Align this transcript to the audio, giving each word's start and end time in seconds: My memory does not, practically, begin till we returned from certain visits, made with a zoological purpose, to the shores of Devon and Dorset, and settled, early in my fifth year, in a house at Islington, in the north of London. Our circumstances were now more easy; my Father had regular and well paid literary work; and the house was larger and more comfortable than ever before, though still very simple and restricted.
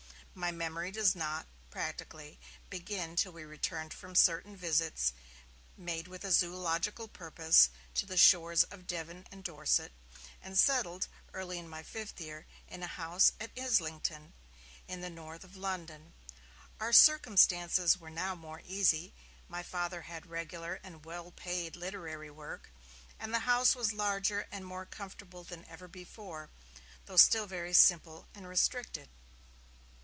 My 0.33 0.49
memory 0.51 0.91
does 0.91 1.13
not, 1.13 1.45
practically, 1.69 2.39
begin 2.69 3.17
till 3.17 3.33
we 3.33 3.43
returned 3.43 3.93
from 3.93 4.15
certain 4.15 4.55
visits, 4.55 5.11
made 5.75 6.07
with 6.07 6.23
a 6.23 6.31
zoological 6.31 7.09
purpose, 7.09 7.69
to 7.95 8.05
the 8.05 8.15
shores 8.17 8.63
of 8.63 8.87
Devon 8.87 9.27
and 9.29 9.43
Dorset, 9.43 9.91
and 10.41 10.57
settled, 10.57 11.09
early 11.33 11.59
in 11.59 11.67
my 11.67 11.83
fifth 11.83 12.19
year, 12.21 12.47
in 12.69 12.81
a 12.81 12.87
house 12.87 13.33
at 13.41 13.51
Islington, 13.59 14.31
in 14.87 15.01
the 15.01 15.09
north 15.09 15.43
of 15.43 15.57
London. 15.57 16.13
Our 16.79 16.93
circumstances 16.93 17.99
were 17.99 18.09
now 18.09 18.33
more 18.33 18.61
easy; 18.65 19.13
my 19.49 19.61
Father 19.63 20.03
had 20.03 20.25
regular 20.27 20.79
and 20.81 21.03
well 21.05 21.31
paid 21.31 21.75
literary 21.75 22.31
work; 22.31 22.69
and 23.19 23.33
the 23.33 23.39
house 23.39 23.75
was 23.75 23.91
larger 23.91 24.47
and 24.49 24.65
more 24.65 24.85
comfortable 24.85 25.43
than 25.43 25.65
ever 25.67 25.89
before, 25.89 26.49
though 27.05 27.17
still 27.17 27.47
very 27.47 27.73
simple 27.73 28.27
and 28.33 28.47
restricted. 28.47 29.09